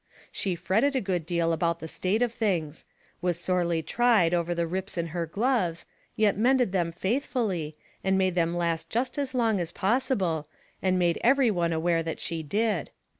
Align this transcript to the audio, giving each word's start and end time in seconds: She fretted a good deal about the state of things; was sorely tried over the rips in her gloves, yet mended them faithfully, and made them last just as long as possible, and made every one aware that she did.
She 0.31 0.55
fretted 0.55 0.95
a 0.95 0.99
good 0.99 1.27
deal 1.27 1.53
about 1.53 1.77
the 1.79 1.87
state 1.87 2.23
of 2.23 2.33
things; 2.33 2.87
was 3.21 3.39
sorely 3.39 3.83
tried 3.83 4.33
over 4.33 4.55
the 4.55 4.65
rips 4.65 4.97
in 4.97 5.05
her 5.13 5.27
gloves, 5.27 5.85
yet 6.15 6.35
mended 6.35 6.71
them 6.71 6.91
faithfully, 6.91 7.77
and 8.03 8.17
made 8.17 8.33
them 8.33 8.57
last 8.57 8.89
just 8.89 9.19
as 9.19 9.35
long 9.35 9.59
as 9.59 9.71
possible, 9.71 10.47
and 10.81 10.97
made 10.97 11.19
every 11.23 11.51
one 11.51 11.71
aware 11.71 12.01
that 12.01 12.19
she 12.19 12.41
did. 12.41 12.89